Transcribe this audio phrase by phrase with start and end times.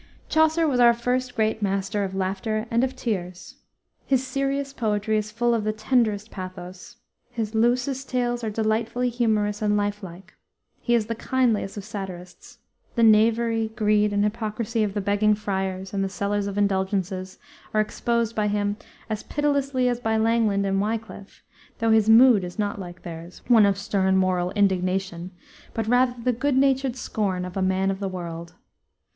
[0.29, 3.57] Chaucer was our first great master of laughter and of tears.
[4.03, 6.97] His serious poetry is full of the tenderest pathos.
[7.29, 10.33] His loosest tales are delightfully humorous and life like.
[10.79, 12.57] He is the kindliest of satirists.
[12.95, 17.37] The knavery, greed, and hypocrisy of the begging friars and the sellers of indulgences
[17.71, 18.77] are exposed by him
[19.07, 21.43] as pitilessly as by Langland and Wiclif,
[21.77, 25.29] though his mood is not like theirs, one of stern, moral indignation,
[25.75, 28.55] but rather the good natured scorn of a man of the world.